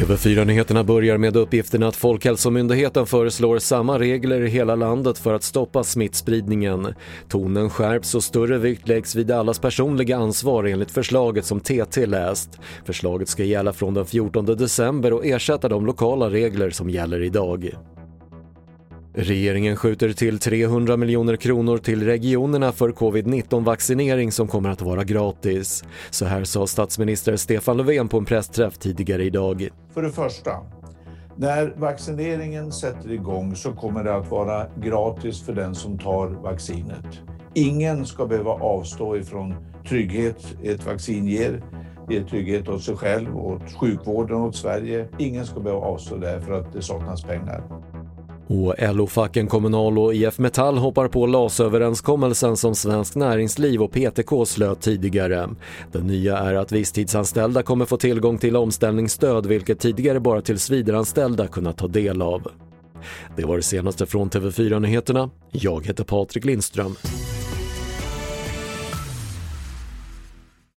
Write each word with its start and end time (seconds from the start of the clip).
TV4-nyheterna 0.00 0.84
börjar 0.84 1.18
med 1.18 1.36
uppgiften 1.36 1.82
att 1.82 1.96
Folkhälsomyndigheten 1.96 3.06
föreslår 3.06 3.58
samma 3.58 3.98
regler 3.98 4.40
i 4.40 4.48
hela 4.48 4.74
landet 4.74 5.18
för 5.18 5.34
att 5.34 5.42
stoppa 5.42 5.84
smittspridningen. 5.84 6.94
Tonen 7.28 7.70
skärps 7.70 8.14
och 8.14 8.24
större 8.24 8.58
vikt 8.58 8.88
läggs 8.88 9.14
vid 9.14 9.30
allas 9.30 9.58
personliga 9.58 10.16
ansvar 10.16 10.64
enligt 10.64 10.90
förslaget 10.90 11.44
som 11.44 11.60
TT 11.60 12.06
läst. 12.06 12.58
Förslaget 12.84 13.28
ska 13.28 13.44
gälla 13.44 13.72
från 13.72 13.94
den 13.94 14.06
14 14.06 14.44
december 14.44 15.12
och 15.12 15.26
ersätta 15.26 15.68
de 15.68 15.86
lokala 15.86 16.30
regler 16.30 16.70
som 16.70 16.90
gäller 16.90 17.22
idag. 17.22 17.70
Regeringen 19.14 19.76
skjuter 19.76 20.12
till 20.12 20.38
300 20.38 20.96
miljoner 20.96 21.36
kronor 21.36 21.78
till 21.78 22.04
regionerna 22.04 22.72
för 22.72 22.90
covid-19-vaccinering 22.90 24.32
som 24.32 24.48
kommer 24.48 24.70
att 24.70 24.82
vara 24.82 25.04
gratis. 25.04 25.84
Så 26.10 26.24
här 26.24 26.44
sa 26.44 26.66
statsminister 26.66 27.36
Stefan 27.36 27.76
Löfven 27.76 28.08
på 28.08 28.18
en 28.18 28.24
pressträff 28.24 28.78
tidigare 28.78 29.24
idag. 29.24 29.68
För 29.94 30.02
det 30.02 30.10
första, 30.10 30.50
när 31.36 31.74
vaccineringen 31.76 32.72
sätter 32.72 33.12
igång 33.12 33.56
så 33.56 33.72
kommer 33.72 34.04
det 34.04 34.14
att 34.14 34.30
vara 34.30 34.66
gratis 34.82 35.42
för 35.42 35.52
den 35.52 35.74
som 35.74 35.98
tar 35.98 36.28
vaccinet. 36.28 37.06
Ingen 37.54 38.06
ska 38.06 38.26
behöva 38.26 38.50
avstå 38.50 39.16
ifrån 39.16 39.54
trygghet 39.88 40.56
ett 40.62 40.86
vaccin 40.86 41.28
ger. 41.28 41.62
Det 42.08 42.14
ger 42.14 42.24
trygghet 42.24 42.68
åt 42.68 42.82
sig 42.82 42.96
själv, 42.96 43.36
åt 43.36 43.72
sjukvården, 43.80 44.36
åt 44.36 44.56
Sverige. 44.56 45.08
Ingen 45.18 45.46
ska 45.46 45.60
behöva 45.60 45.82
avstå 45.82 46.16
där 46.16 46.40
för 46.40 46.52
att 46.52 46.72
det 46.72 46.82
saknas 46.82 47.22
pengar. 47.22 47.62
Och 48.50 48.74
LO-facken 48.78 49.46
Kommunal 49.46 49.98
och 49.98 50.14
IF 50.14 50.38
Metall 50.38 50.78
hoppar 50.78 51.08
på 51.08 51.26
LAS-överenskommelsen 51.26 52.56
som 52.56 52.74
Svenskt 52.74 53.16
Näringsliv 53.16 53.82
och 53.82 53.92
PTK 53.92 54.46
slöt 54.46 54.80
tidigare. 54.80 55.48
Det 55.92 56.02
nya 56.02 56.38
är 56.38 56.54
att 56.54 56.72
visstidsanställda 56.72 57.62
kommer 57.62 57.84
få 57.84 57.96
tillgång 57.96 58.38
till 58.38 58.56
omställningsstöd 58.56 59.46
vilket 59.46 59.78
tidigare 59.78 60.20
bara 60.20 60.42
tillsvidareanställda 60.42 61.46
kunnat 61.46 61.78
ta 61.78 61.88
del 61.88 62.22
av. 62.22 62.50
Det 63.36 63.44
var 63.44 63.56
det 63.56 63.62
senaste 63.62 64.06
från 64.06 64.30
TV4 64.30 64.80
Nyheterna. 64.80 65.30
Jag 65.50 65.86
heter 65.86 66.04
Patrik 66.04 66.44
Lindström. 66.44 66.94